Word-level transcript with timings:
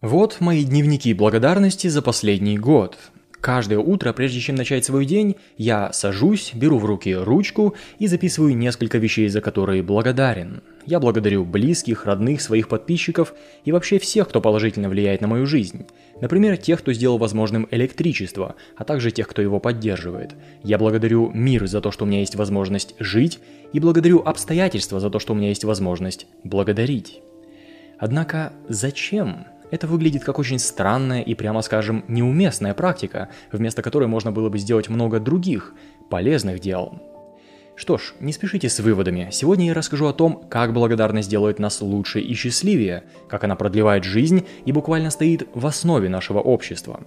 Вот 0.00 0.40
мои 0.40 0.64
дневники 0.64 1.12
благодарности 1.12 1.88
за 1.88 2.00
последний 2.00 2.56
год. 2.56 2.96
Каждое 3.42 3.80
утро, 3.80 4.14
прежде 4.14 4.40
чем 4.40 4.54
начать 4.54 4.82
свой 4.86 5.04
день, 5.04 5.36
я 5.58 5.92
сажусь, 5.92 6.52
беру 6.54 6.78
в 6.78 6.86
руки 6.86 7.14
ручку 7.14 7.74
и 7.98 8.06
записываю 8.06 8.56
несколько 8.56 8.96
вещей, 8.96 9.28
за 9.28 9.42
которые 9.42 9.82
благодарен. 9.82 10.62
Я 10.86 11.00
благодарю 11.00 11.44
близких, 11.44 12.06
родных, 12.06 12.40
своих 12.40 12.68
подписчиков 12.68 13.34
и 13.66 13.72
вообще 13.72 13.98
всех, 13.98 14.30
кто 14.30 14.40
положительно 14.40 14.88
влияет 14.88 15.20
на 15.20 15.28
мою 15.28 15.44
жизнь. 15.44 15.84
Например, 16.22 16.56
тех, 16.56 16.78
кто 16.78 16.94
сделал 16.94 17.18
возможным 17.18 17.68
электричество, 17.70 18.54
а 18.76 18.84
также 18.84 19.10
тех, 19.10 19.28
кто 19.28 19.42
его 19.42 19.60
поддерживает. 19.60 20.34
Я 20.64 20.78
благодарю 20.78 21.30
мир 21.34 21.66
за 21.66 21.82
то, 21.82 21.90
что 21.90 22.06
у 22.06 22.08
меня 22.08 22.20
есть 22.20 22.36
возможность 22.36 22.94
жить, 22.98 23.38
и 23.74 23.80
благодарю 23.80 24.20
обстоятельства 24.20 24.98
за 24.98 25.10
то, 25.10 25.18
что 25.18 25.34
у 25.34 25.36
меня 25.36 25.50
есть 25.50 25.64
возможность 25.64 26.26
благодарить. 26.42 27.20
Однако 27.98 28.54
зачем? 28.66 29.44
Это 29.70 29.86
выглядит 29.86 30.24
как 30.24 30.38
очень 30.38 30.58
странная 30.58 31.22
и, 31.22 31.34
прямо 31.34 31.62
скажем, 31.62 32.04
неуместная 32.08 32.74
практика, 32.74 33.28
вместо 33.52 33.82
которой 33.82 34.08
можно 34.08 34.32
было 34.32 34.48
бы 34.48 34.58
сделать 34.58 34.88
много 34.88 35.20
других, 35.20 35.74
полезных 36.10 36.60
дел. 36.60 37.00
Что 37.76 37.96
ж, 37.96 38.14
не 38.20 38.32
спешите 38.32 38.68
с 38.68 38.80
выводами. 38.80 39.28
Сегодня 39.32 39.68
я 39.68 39.74
расскажу 39.74 40.06
о 40.06 40.12
том, 40.12 40.44
как 40.50 40.74
благодарность 40.74 41.30
делает 41.30 41.58
нас 41.58 41.80
лучше 41.80 42.20
и 42.20 42.34
счастливее, 42.34 43.04
как 43.28 43.44
она 43.44 43.56
продлевает 43.56 44.04
жизнь 44.04 44.46
и 44.66 44.72
буквально 44.72 45.10
стоит 45.10 45.48
в 45.54 45.66
основе 45.66 46.08
нашего 46.08 46.40
общества. 46.40 47.00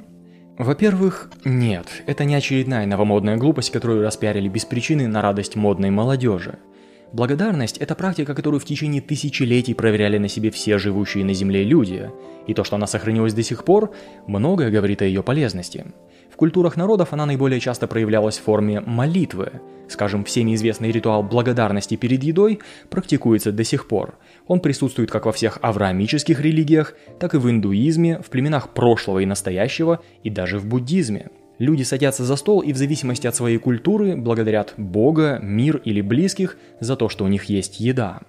Во-первых, 0.58 1.32
нет, 1.46 1.88
это 2.08 2.26
не 2.26 2.36
очередная 2.36 2.86
новомодная 2.86 3.38
глупость, 3.38 3.72
которую 3.72 4.04
распиарили 4.04 4.48
без 4.48 4.66
причины 4.66 5.08
на 5.08 5.22
радость 5.22 5.56
модной 5.56 5.92
молодежи– 5.92 6.58
Благодарность– 7.14 7.78
это 7.80 7.94
практика, 7.94 8.34
которую 8.34 8.60
в 8.60 8.66
течение 8.66 9.00
тысячелетий 9.00 9.76
проверяли 9.76 10.18
на 10.18 10.28
себе 10.28 10.50
все 10.50 10.80
живущие 10.80 11.24
на 11.24 11.36
Земле 11.36 11.64
люди. 11.64 12.10
И 12.48 12.56
то, 12.56 12.64
что 12.64 12.76
она 12.76 12.88
сохранилась 12.88 13.36
до 13.36 13.44
сих 13.44 13.66
пор, 13.66 13.94
многое 14.26 14.72
говорит 14.72 15.04
о 15.04 15.06
ее 15.06 15.22
полезности. 15.22 15.86
В 16.32 16.36
культурах 16.38 16.76
народов 16.76 17.14
она 17.14 17.28
наиболее 17.28 17.60
часто 17.60 17.86
проявлялась 17.86 18.40
в 18.40 18.42
форме 18.42 18.82
молитвы. 18.82 19.62
Скажем, 19.88 20.24
всеми 20.24 20.56
известный 20.56 20.92
ритуал 20.92 21.22
благодарности 21.22 21.96
перед 21.98 22.24
едой 22.24 22.62
практикуется 22.90 23.52
до 23.52 23.64
сих 23.64 23.88
пор. 23.88 24.18
Он 24.48 24.60
присутствует 24.60 25.12
как 25.12 25.28
во 25.28 25.32
всех 25.32 25.60
авраамических 25.62 26.42
религиях, 26.42 26.96
так 27.20 27.36
и 27.36 27.38
в 27.38 27.48
индуизме, 27.48 28.24
в 28.24 28.32
племенах 28.32 28.70
прошлого 28.70 29.20
и 29.20 29.28
настоящего, 29.28 30.02
и 30.24 30.32
даже 30.32 30.58
в 30.58 30.66
буддизме– 30.66 31.30
Люди 31.60 31.84
садятся 31.84 32.26
за 32.26 32.36
стол 32.36 32.62
и 32.62 32.74
в 32.74 32.78
зависимости 32.78 33.28
от 33.28 33.36
своей 33.36 33.58
культуры 33.58 34.16
благодарят 34.16 34.74
Бога, 34.78 35.40
мир 35.42 35.78
или 35.78 36.02
близких 36.02 36.58
за 36.80 36.96
то, 36.96 37.10
что 37.10 37.26
у 37.26 37.28
них 37.28 37.46
есть 37.46 37.80
еда. 37.80 38.22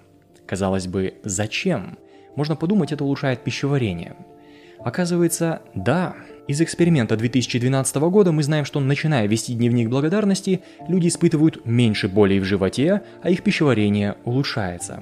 Казалось 0.45 0.87
бы, 0.87 1.15
зачем? 1.23 1.97
Можно 2.35 2.55
подумать, 2.55 2.91
это 2.91 3.03
улучшает 3.03 3.43
пищеварение. 3.43 4.15
Оказывается, 4.79 5.61
да. 5.73 6.15
Из 6.47 6.61
эксперимента 6.61 7.17
2012 7.17 7.95
года 7.95 8.31
мы 8.31 8.43
знаем, 8.43 8.65
что 8.65 8.79
начиная 8.79 9.27
вести 9.27 9.55
дневник 9.55 9.89
благодарности, 9.89 10.61
люди 10.87 11.07
испытывают 11.07 11.65
меньше 11.65 12.07
боли 12.07 12.37
в 12.37 12.43
животе, 12.43 13.01
а 13.23 13.31
их 13.31 13.41
пищеварение 13.41 14.17
улучшается. 14.25 15.01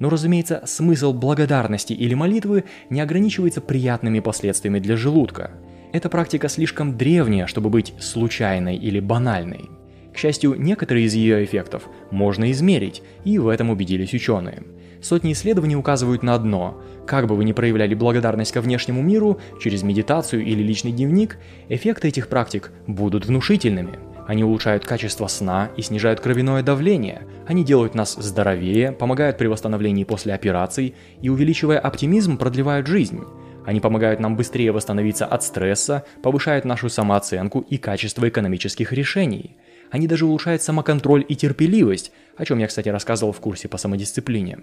Но, 0.00 0.10
разумеется, 0.10 0.62
смысл 0.66 1.12
благодарности 1.12 1.92
или 1.92 2.14
молитвы 2.14 2.64
не 2.90 3.00
ограничивается 3.00 3.60
приятными 3.60 4.18
последствиями 4.18 4.80
для 4.80 4.96
желудка– 4.96 5.52
эта 5.92 6.08
практика 6.08 6.48
слишком 6.48 6.96
древняя, 6.96 7.46
чтобы 7.46 7.68
быть 7.68 7.94
случайной 8.00 8.76
или 8.76 8.98
банальной. 8.98 9.70
К 10.12 10.18
счастью, 10.18 10.54
некоторые 10.58 11.06
из 11.06 11.14
ее 11.14 11.44
эффектов 11.44 11.88
можно 12.10 12.50
измерить, 12.50 13.02
и 13.24 13.38
в 13.38 13.48
этом 13.48 13.70
убедились 13.70 14.12
ученые. 14.12 14.62
Сотни 15.00 15.32
исследований 15.32 15.76
указывают 15.76 16.22
на 16.22 16.34
одно. 16.34 16.80
Как 17.06 17.26
бы 17.26 17.34
вы 17.34 17.44
ни 17.44 17.52
проявляли 17.52 17.94
благодарность 17.94 18.52
ко 18.52 18.60
внешнему 18.60 19.02
миру, 19.02 19.40
через 19.60 19.82
медитацию 19.82 20.44
или 20.44 20.62
личный 20.62 20.92
дневник, 20.92 21.38
эффекты 21.68 22.08
этих 22.08 22.28
практик 22.28 22.70
будут 22.86 23.26
внушительными. 23.26 23.98
Они 24.26 24.44
улучшают 24.44 24.84
качество 24.84 25.26
сна 25.26 25.70
и 25.76 25.82
снижают 25.82 26.20
кровяное 26.20 26.62
давление. 26.62 27.22
Они 27.48 27.64
делают 27.64 27.94
нас 27.94 28.14
здоровее, 28.14 28.92
помогают 28.92 29.36
при 29.36 29.48
восстановлении 29.48 30.04
после 30.04 30.32
операций 30.34 30.94
и, 31.20 31.28
увеличивая 31.28 31.80
оптимизм, 31.80 32.38
продлевают 32.38 32.86
жизнь. 32.86 33.24
Они 33.64 33.80
помогают 33.80 34.20
нам 34.20 34.36
быстрее 34.36 34.72
восстановиться 34.72 35.26
от 35.26 35.42
стресса, 35.42 36.04
повышают 36.22 36.64
нашу 36.64 36.88
самооценку 36.88 37.60
и 37.60 37.78
качество 37.78 38.28
экономических 38.28 38.92
решений. 38.92 39.56
Они 39.90 40.06
даже 40.06 40.26
улучшают 40.26 40.62
самоконтроль 40.62 41.24
и 41.28 41.36
терпеливость, 41.36 42.12
о 42.36 42.44
чем 42.44 42.58
я, 42.58 42.66
кстати, 42.66 42.88
рассказывал 42.88 43.32
в 43.32 43.40
курсе 43.40 43.68
по 43.68 43.76
самодисциплине. 43.76 44.58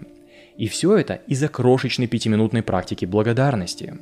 И 0.56 0.68
все 0.68 0.96
это 0.96 1.20
из-за 1.26 1.48
крошечной 1.48 2.08
пятиминутной 2.08 2.62
практики 2.62 3.04
благодарности. 3.04 3.94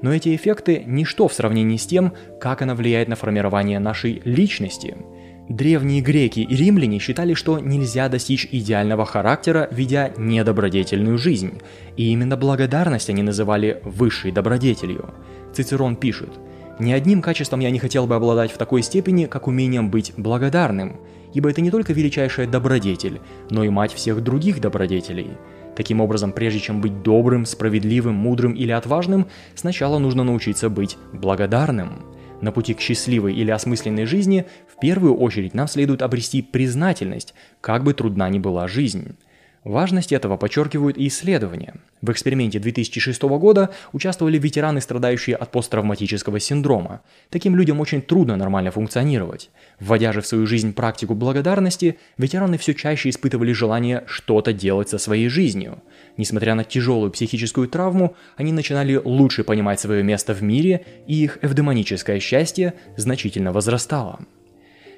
Но 0.00 0.14
эти 0.14 0.34
эффекты– 0.34 0.82
ничто 0.86 1.28
в 1.28 1.34
сравнении 1.34 1.76
с 1.76 1.86
тем, 1.86 2.12
как 2.40 2.62
она 2.62 2.74
влияет 2.74 3.08
на 3.08 3.16
формирование 3.16 3.78
нашей 3.78 4.22
личности– 4.24 4.96
Древние 5.48 6.00
греки 6.00 6.40
и 6.40 6.56
римляне 6.56 6.98
считали, 6.98 7.34
что 7.34 7.58
нельзя 7.58 8.08
достичь 8.08 8.48
идеального 8.50 9.04
характера, 9.04 9.68
ведя 9.70 10.10
недобродетельную 10.16 11.18
жизнь, 11.18 11.60
и 11.98 12.10
именно 12.10 12.38
благодарность 12.38 13.10
они 13.10 13.22
называли 13.22 13.80
высшей 13.84 14.32
добродетелью. 14.32 15.12
Цицерон 15.52 15.96
пишет, 15.96 16.30
«Ни 16.78 16.92
одним 16.92 17.20
качеством 17.20 17.60
я 17.60 17.70
не 17.70 17.78
хотел 17.78 18.06
бы 18.06 18.14
обладать 18.14 18.52
в 18.52 18.56
такой 18.56 18.82
степени, 18.82 19.26
как 19.26 19.46
умением 19.46 19.90
быть 19.90 20.14
благодарным, 20.16 20.96
ибо 21.34 21.50
это 21.50 21.60
не 21.60 21.70
только 21.70 21.92
величайшая 21.92 22.46
добродетель, 22.46 23.20
но 23.50 23.64
и 23.64 23.68
мать 23.68 23.92
всех 23.92 24.22
других 24.22 24.62
добродетелей». 24.62 25.32
Таким 25.76 26.00
образом, 26.00 26.32
прежде 26.32 26.60
чем 26.60 26.80
быть 26.80 27.02
добрым, 27.02 27.44
справедливым, 27.44 28.14
мудрым 28.14 28.52
или 28.52 28.70
отважным, 28.70 29.26
сначала 29.54 29.98
нужно 29.98 30.24
научиться 30.24 30.70
быть 30.70 30.96
благодарным. 31.12 32.13
На 32.40 32.52
пути 32.52 32.74
к 32.74 32.80
счастливой 32.80 33.34
или 33.34 33.50
осмысленной 33.50 34.06
жизни 34.06 34.46
в 34.68 34.78
первую 34.78 35.16
очередь 35.16 35.54
нам 35.54 35.68
следует 35.68 36.02
обрести 36.02 36.42
признательность, 36.42 37.34
как 37.60 37.84
бы 37.84 37.94
трудна 37.94 38.28
ни 38.28 38.38
была 38.38 38.68
жизнь. 38.68 39.16
Важность 39.64 40.12
этого 40.12 40.36
подчеркивают 40.36 40.98
и 40.98 41.08
исследования. 41.08 41.76
В 42.02 42.12
эксперименте 42.12 42.58
2006 42.58 43.22
года 43.22 43.70
участвовали 43.94 44.38
ветераны, 44.38 44.82
страдающие 44.82 45.34
от 45.34 45.50
посттравматического 45.52 46.38
синдрома. 46.38 47.00
Таким 47.30 47.56
людям 47.56 47.80
очень 47.80 48.02
трудно 48.02 48.36
нормально 48.36 48.70
функционировать. 48.70 49.48
Вводя 49.80 50.12
же 50.12 50.20
в 50.20 50.26
свою 50.26 50.46
жизнь 50.46 50.74
практику 50.74 51.14
благодарности, 51.14 51.98
ветераны 52.18 52.58
все 52.58 52.74
чаще 52.74 53.08
испытывали 53.08 53.52
желание 53.52 54.04
что-то 54.06 54.52
делать 54.52 54.90
со 54.90 54.98
своей 54.98 55.30
жизнью. 55.30 55.82
Несмотря 56.18 56.54
на 56.54 56.64
тяжелую 56.64 57.10
психическую 57.10 57.66
травму, 57.66 58.16
они 58.36 58.52
начинали 58.52 59.00
лучше 59.02 59.44
понимать 59.44 59.80
свое 59.80 60.02
место 60.02 60.34
в 60.34 60.42
мире, 60.42 60.84
и 61.06 61.24
их 61.24 61.38
эвдемоническое 61.40 62.20
счастье 62.20 62.74
значительно 62.98 63.50
возрастало. 63.50 64.20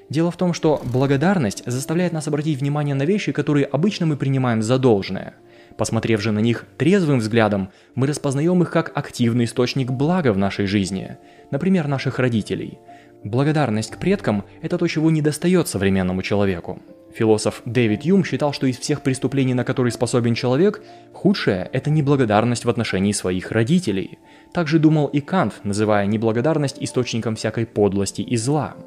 Дело 0.09 0.31
в 0.31 0.37
том, 0.37 0.53
что 0.53 0.81
благодарность 0.85 1.63
заставляет 1.65 2.13
нас 2.13 2.27
обратить 2.27 2.59
внимание 2.59 2.95
на 2.95 3.03
вещи, 3.03 3.33
которые 3.33 3.65
обычно 3.65 4.05
мы 4.05 4.15
принимаем 4.15 4.61
за 4.61 4.77
должное. 4.77 5.35
Посмотрев 5.77 6.21
же 6.21 6.31
на 6.31 6.39
них 6.39 6.65
трезвым 6.77 7.19
взглядом, 7.19 7.69
мы 7.93 8.07
распознаем 8.07 8.63
их 8.63 8.71
как 8.71 8.97
активный 8.97 9.45
источник 9.45 9.91
блага 9.91 10.31
в 10.31 10.37
нашей 10.37 10.65
жизни, 10.65 11.17
например, 11.51 11.87
наших 11.87 12.19
родителей. 12.19 12.79
Благодарность 13.23 13.91
к 13.91 13.97
предкам– 13.97 14.45
это 14.61 14.77
то, 14.77 14.87
чего 14.87 15.11
не 15.11 15.21
достает 15.21 15.67
современному 15.67 16.21
человеку. 16.21 16.79
Философ 17.13 17.61
Дэвид 17.65 18.03
Юм 18.03 18.23
считал, 18.23 18.53
что 18.53 18.67
из 18.67 18.77
всех 18.77 19.01
преступлений, 19.01 19.53
на 19.53 19.63
которые 19.63 19.91
способен 19.91 20.35
человек, 20.35 20.81
худшее– 21.13 21.69
это 21.73 21.89
неблагодарность 21.89 22.63
в 22.63 22.69
отношении 22.69 23.11
своих 23.11 23.51
родителей. 23.51 24.19
Также 24.53 24.79
думал 24.79 25.07
и 25.07 25.19
Кант, 25.19 25.55
называя 25.63 26.05
неблагодарность 26.05 26.77
источником 26.79 27.35
всякой 27.35 27.65
подлости 27.65 28.21
и 28.21 28.37
зла– 28.37 28.75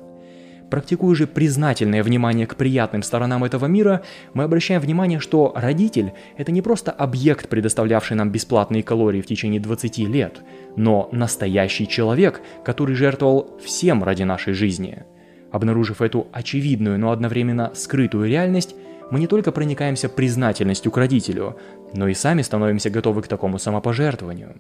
Практикуя 0.70 1.16
же 1.16 1.26
признательное 1.26 2.04
внимание 2.04 2.46
к 2.46 2.54
приятным 2.54 3.02
сторонам 3.02 3.42
этого 3.42 3.66
мира, 3.66 4.02
мы 4.34 4.44
обращаем 4.44 4.80
внимание, 4.80 5.18
что 5.18 5.52
родитель– 5.56 6.12
это 6.36 6.52
не 6.52 6.62
просто 6.62 6.92
объект, 6.92 7.48
предоставлявший 7.48 8.16
нам 8.16 8.30
бесплатные 8.30 8.84
калории 8.84 9.20
в 9.20 9.26
течение 9.26 9.60
20 9.60 9.98
лет, 9.98 10.42
но 10.76 11.08
настоящий 11.10 11.88
человек, 11.88 12.40
который 12.64 12.94
жертвовал 12.94 13.58
всем 13.60 14.04
ради 14.04 14.22
нашей 14.22 14.52
жизни. 14.52 15.02
Обнаружив 15.50 16.00
эту 16.00 16.28
очевидную, 16.30 17.00
но 17.00 17.10
одновременно 17.10 17.72
скрытую 17.74 18.28
реальность, 18.28 18.76
мы 19.10 19.18
не 19.18 19.26
только 19.26 19.50
проникаемся 19.50 20.08
признательностью 20.08 20.92
к 20.92 20.96
родителю, 20.96 21.56
но 21.94 22.06
и 22.06 22.14
сами 22.14 22.42
становимся 22.42 22.90
готовы 22.90 23.22
к 23.22 23.28
такому 23.28 23.58
самопожертвованию. 23.58 24.54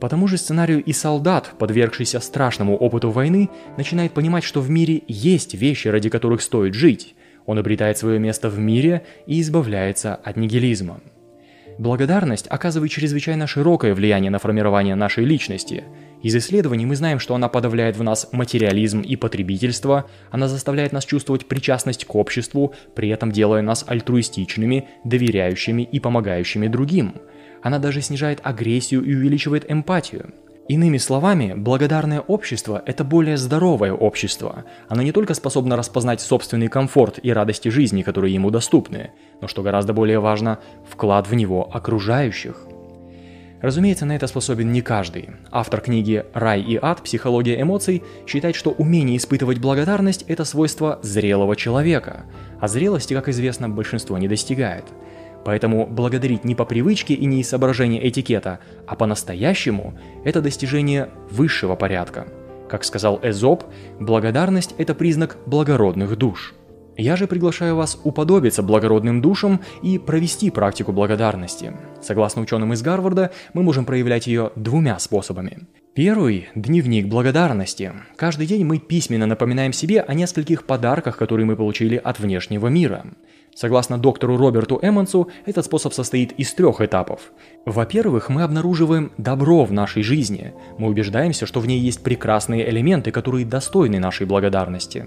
По 0.00 0.08
тому 0.08 0.26
же 0.28 0.36
сценарию 0.36 0.82
и 0.82 0.92
солдат, 0.92 1.52
подвергшийся 1.58 2.20
страшному 2.20 2.76
опыту 2.76 3.10
войны, 3.10 3.48
начинает 3.76 4.12
понимать, 4.12 4.44
что 4.44 4.60
в 4.60 4.68
мире 4.70 5.02
есть 5.06 5.54
вещи, 5.54 5.88
ради 5.88 6.10
которых 6.10 6.42
стоит 6.42 6.74
жить. 6.74 7.14
Он 7.46 7.58
обретает 7.58 7.98
свое 7.98 8.18
место 8.18 8.48
в 8.48 8.58
мире 8.58 9.04
и 9.26 9.40
избавляется 9.40 10.14
от 10.14 10.36
нигилизма. 10.36 11.00
Благодарность 11.78 12.46
оказывает 12.48 12.92
чрезвычайно 12.92 13.46
широкое 13.46 13.94
влияние 13.94 14.30
на 14.30 14.38
формирование 14.38 14.94
нашей 14.94 15.24
личности. 15.24 15.84
Из 16.22 16.34
исследований 16.36 16.86
мы 16.86 16.96
знаем, 16.96 17.18
что 17.18 17.34
она 17.34 17.48
подавляет 17.48 17.96
в 17.96 18.02
нас 18.02 18.28
материализм 18.32 19.00
и 19.00 19.16
потребительство, 19.16 20.06
она 20.30 20.48
заставляет 20.48 20.92
нас 20.92 21.04
чувствовать 21.04 21.46
причастность 21.46 22.04
к 22.04 22.14
обществу, 22.14 22.74
при 22.94 23.08
этом 23.08 23.32
делая 23.32 23.60
нас 23.60 23.84
альтруистичными, 23.86 24.88
доверяющими 25.04 25.82
и 25.82 26.00
помогающими 26.00 26.68
другим– 26.68 27.14
Она 27.64 27.78
даже 27.78 28.02
снижает 28.02 28.40
агрессию 28.42 29.02
и 29.02 29.14
увеличивает 29.14 29.64
эмпатию. 29.72 30.34
Иными 30.68 30.98
словами, 30.98 31.54
благодарное 31.56 32.20
общество– 32.20 32.82
это 32.86 33.04
более 33.04 33.38
здоровое 33.38 33.94
общество. 33.94 34.64
Оно 34.86 35.00
не 35.00 35.12
только 35.12 35.32
способно 35.32 35.74
распознать 35.74 36.20
собственный 36.20 36.68
комфорт 36.68 37.18
и 37.22 37.32
радости 37.32 37.70
жизни, 37.70 38.02
которые 38.02 38.34
ему 38.34 38.50
доступны, 38.50 39.12
но, 39.40 39.48
что 39.48 39.62
гораздо 39.62 39.94
более 39.94 40.20
важно, 40.20 40.58
вклад 40.86 41.26
в 41.26 41.34
него 41.34 41.66
окружающих. 41.74 42.66
Разумеется, 43.62 44.04
на 44.04 44.14
это 44.14 44.26
способен 44.26 44.70
не 44.70 44.82
каждый. 44.82 45.30
Автор 45.50 45.80
книги 45.80 46.22
«Рай 46.34 46.60
и 46.60 46.78
ад. 46.80 47.02
Психология 47.02 47.58
эмоций» 47.58 48.02
считает, 48.26 48.56
что 48.56 48.72
умение 48.72 49.16
испытывать 49.16 49.58
благодарность– 49.58 50.26
это 50.28 50.44
свойство 50.44 50.98
зрелого 51.02 51.56
человека, 51.56 52.24
а 52.60 52.68
зрелости, 52.68 53.14
как 53.14 53.30
известно, 53.30 53.70
большинство 53.70 54.18
не 54.18 54.28
достигает– 54.28 54.84
Поэтому 55.44 55.86
благодарить 55.86 56.44
не 56.44 56.54
по 56.54 56.64
привычке 56.64 57.14
и 57.14 57.26
не 57.26 57.40
из 57.40 57.48
соображения 57.48 58.08
этикета, 58.08 58.60
а 58.86 58.96
по-настоящему– 58.96 59.98
это 60.24 60.40
достижение 60.40 61.10
высшего 61.30 61.76
порядка. 61.76 62.26
Как 62.68 62.84
сказал 62.84 63.20
Эзоп, 63.22 63.64
благодарность– 64.00 64.74
это 64.78 64.94
признак 64.94 65.36
благородных 65.46 66.16
душ. 66.16 66.54
Я 66.96 67.16
же 67.16 67.26
приглашаю 67.26 67.74
вас 67.74 67.98
уподобиться 68.04 68.62
благородным 68.62 69.20
душам 69.20 69.60
и 69.82 69.98
провести 69.98 70.50
практику 70.50 70.92
благодарности. 70.92 71.72
Согласно 72.00 72.42
ученым 72.42 72.72
из 72.72 72.82
Гарварда, 72.82 73.32
мы 73.52 73.62
можем 73.62 73.84
проявлять 73.84 74.26
ее 74.28 74.52
двумя 74.54 74.98
способами. 74.98 75.66
Первый– 75.94 76.48
дневник 76.54 77.06
благодарности. 77.06 77.92
Каждый 78.16 78.46
день 78.46 78.64
мы 78.64 78.78
письменно 78.78 79.26
напоминаем 79.26 79.72
себе 79.72 80.00
о 80.00 80.14
нескольких 80.14 80.66
подарках, 80.66 81.16
которые 81.16 81.46
мы 81.46 81.56
получили 81.56 81.96
от 81.96 82.18
внешнего 82.18 82.68
мира. 82.68 83.06
Согласно 83.54 83.98
доктору 83.98 84.36
Роберту 84.36 84.78
Эммонсу, 84.82 85.28
этот 85.46 85.64
способ 85.64 85.94
состоит 85.94 86.32
из 86.32 86.52
трех 86.54 86.80
этапов. 86.80 87.32
Во-первых, 87.64 88.28
мы 88.28 88.42
обнаруживаем 88.42 89.12
добро 89.18 89.64
в 89.64 89.72
нашей 89.72 90.02
жизни. 90.02 90.52
Мы 90.78 90.88
убеждаемся, 90.88 91.46
что 91.46 91.60
в 91.60 91.66
ней 91.66 91.78
есть 91.78 92.02
прекрасные 92.02 92.68
элементы, 92.68 93.12
которые 93.12 93.46
достойны 93.46 94.00
нашей 94.00 94.26
благодарности. 94.26 95.06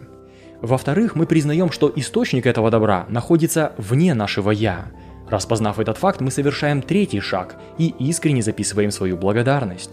Во-вторых, 0.62 1.16
мы 1.16 1.26
признаем, 1.26 1.72
что 1.72 1.92
источник 1.96 2.46
этого 2.46 2.72
добра 2.72 3.06
находится 3.10 3.74
вне 3.78 4.14
нашего 4.14 4.52
«я». 4.52 4.88
Распознав 5.30 5.80
этот 5.80 5.98
факт, 5.98 6.22
мы 6.22 6.32
совершаем 6.32 6.82
третий 6.82 7.20
шаг 7.20 7.58
и 7.78 7.94
искренне 8.00 8.42
записываем 8.42 8.92
свою 8.92 9.18
благодарность. 9.18 9.92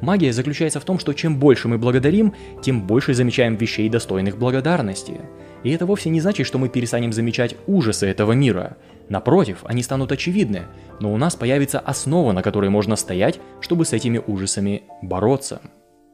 Магия 0.00 0.32
заключается 0.32 0.80
в 0.80 0.84
том, 0.84 0.98
что 0.98 1.12
чем 1.12 1.38
больше 1.38 1.68
мы 1.68 1.78
благодарим, 1.78 2.34
тем 2.62 2.86
больше 2.86 3.14
замечаем 3.14 3.56
вещей, 3.56 3.88
достойных 3.88 4.36
благодарности. 4.36 5.20
И 5.64 5.70
это 5.70 5.86
вовсе 5.86 6.08
не 6.10 6.20
значит, 6.20 6.46
что 6.46 6.58
мы 6.58 6.68
перестанем 6.68 7.12
замечать 7.12 7.56
ужасы 7.66 8.06
этого 8.06 8.32
мира. 8.32 8.76
Напротив, 9.08 9.58
они 9.64 9.82
станут 9.82 10.12
очевидны, 10.12 10.64
но 11.00 11.12
у 11.12 11.16
нас 11.16 11.34
появится 11.34 11.80
основа, 11.80 12.32
на 12.32 12.42
которой 12.42 12.70
можно 12.70 12.94
стоять, 12.94 13.40
чтобы 13.60 13.84
с 13.84 13.92
этими 13.92 14.20
ужасами 14.24 14.82
бороться. 15.02 15.60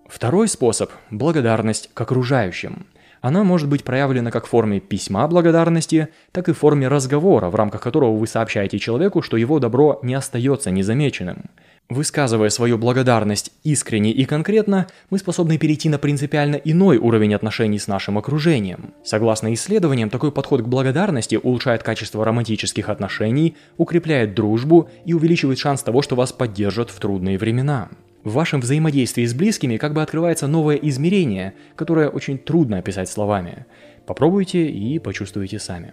Второй 0.07 0.49
способ– 0.49 0.91
благодарность 1.11 1.91
к 1.93 2.01
окружающим. 2.01 2.87
Она 3.25 3.43
может 3.43 3.71
быть 3.71 3.85
проявлена 3.85 4.31
как 4.31 4.45
в 4.45 4.51
форме 4.51 4.81
письма 4.81 5.27
благодарности, 5.27 6.09
так 6.31 6.51
и 6.51 6.53
в 6.53 6.59
форме 6.59 6.89
разговора, 6.89 7.49
в 7.49 7.55
рамках 7.55 7.81
которого 7.81 8.15
вы 8.15 8.27
сообщаете 8.27 8.79
человеку, 8.79 9.23
что 9.23 9.39
его 9.39 9.59
добро 9.61 9.99
не 10.03 10.13
остается 10.13 10.71
незамеченным– 10.71 11.47
Высказывая 11.91 12.49
свою 12.49 12.79
благодарность 12.79 13.53
искренне 13.63 14.11
и 14.11 14.25
конкретно, 14.25 14.87
мы 15.11 15.19
способны 15.19 15.59
перейти 15.59 15.91
на 15.91 15.99
принципиально 15.99 16.57
иной 16.57 16.97
уровень 16.97 17.35
отношений 17.35 17.79
с 17.79 17.89
нашим 17.89 18.17
окружением. 18.17 18.95
Согласно 19.05 19.53
исследованиям, 19.53 20.09
такой 20.09 20.33
подход 20.33 20.63
к 20.63 20.67
благодарности 20.67 21.37
улучшает 21.37 21.83
качество 21.83 22.25
романтических 22.25 22.89
отношений, 22.89 23.57
укрепляет 23.77 24.35
дружбу 24.35 24.89
и 25.05 25.13
увеличивает 25.13 25.59
шанс 25.59 25.83
того, 25.83 26.01
что 26.01 26.17
вас 26.17 26.33
поддержат 26.33 26.89
в 26.89 26.99
трудные 26.99 27.37
времена. 27.37 27.91
В 28.25 28.33
вашем 28.33 28.61
взаимодействии 28.61 29.27
с 29.27 29.35
близкими 29.35 29.77
как 29.77 29.93
бы 29.93 30.01
открывается 30.01 30.47
новое 30.47 30.77
измерение, 30.77 31.53
которое 31.77 32.09
очень 32.09 32.39
трудно 32.39 32.79
описать 32.79 33.11
словами. 33.11 33.67
Попробуйте 34.07 34.67
и 34.67 34.99
почувствуйте 34.99 35.59
сами. 35.59 35.93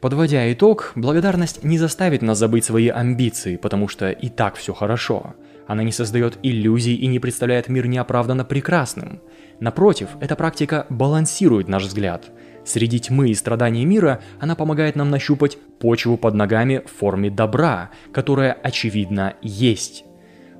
Подводя 0.00 0.52
итог, 0.52 0.92
благодарность 0.96 1.62
не 1.62 1.78
заставит 1.78 2.20
нас 2.20 2.38
забыть 2.38 2.64
свои 2.64 2.88
амбиции, 2.88 3.56
потому 3.56 3.86
что 3.86 4.10
и 4.10 4.28
так 4.28 4.56
все 4.56 4.74
хорошо. 4.74 5.34
Она 5.68 5.84
не 5.84 5.92
создает 5.92 6.36
иллюзий 6.42 6.96
и 6.96 7.06
не 7.06 7.20
представляет 7.20 7.68
мир 7.68 7.86
неоправданно 7.86 8.44
прекрасным. 8.44 9.20
Напротив, 9.60 10.10
эта 10.20 10.34
практика 10.34 10.86
балансирует 10.90 11.68
наш 11.68 11.84
взгляд. 11.84 12.30
Среди 12.64 12.98
тьмы 12.98 13.30
и 13.30 13.34
страданий 13.34 13.84
мира 13.84 14.20
она 14.40 14.56
помогает 14.56 14.96
нам 14.96 15.10
нащупать 15.10 15.58
почву 15.78 16.16
под 16.16 16.34
ногами 16.34 16.82
в 16.84 16.98
форме 16.98 17.30
добра, 17.30 17.90
которая, 18.12 18.52
очевидно, 18.52 19.34
есть. 19.42 20.05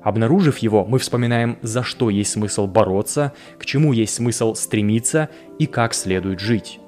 Обнаружив 0.07 0.59
его, 0.59 0.85
мы 0.85 0.99
вспоминаем, 0.99 1.57
за 1.61 1.83
что 1.83 2.09
есть 2.09 2.31
смысл 2.31 2.65
бороться, 2.65 3.33
к 3.59 3.65
чему 3.65 3.91
есть 3.91 4.13
смысл 4.13 4.53
стремиться 4.55 5.27
и 5.59 5.65
как 5.65 5.93
следует 5.93 6.39
жить. 6.39 6.79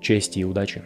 Чести 0.00 0.38
и 0.38 0.44
удачи! 0.44 0.84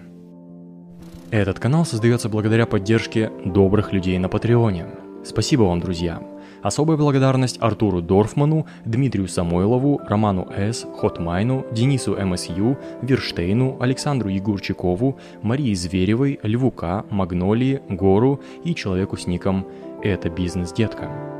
Этот 1.31 1.59
канал 1.59 1.85
создается 1.85 2.31
благодаря 2.31 2.65
поддержке 2.65 3.31
добрых 3.45 3.93
людей 3.93 4.17
на 4.17 4.31
Патреоне. 4.31 4.87
Спасибо 5.23 5.65
вам, 5.65 5.81
друзья. 5.81 6.23
Особая 6.63 6.97
благодарность 6.97 7.59
Артуру 7.61 8.01
Дорфману, 8.01 8.65
Дмитрию 8.87 9.29
Самойлову, 9.29 10.01
Роману 10.09 10.51
С., 10.57 10.87
Хотмайну, 10.97 11.67
Денису 11.73 12.17
МСЮ, 12.17 12.79
Верштейну, 13.03 13.77
Александру 13.81 14.31
Егорчикову, 14.31 15.19
Марии 15.43 15.75
Зверевой, 15.75 16.41
Льву 16.43 16.71
К., 16.71 17.05
Магнолии, 17.11 17.83
Гору 17.91 18.41
и 18.65 18.75
человеку 18.75 19.19
с 19.19 19.27
ником 19.27 19.67
«Это 20.03 20.31
бизнес, 20.31 20.73
детка». 20.73 21.40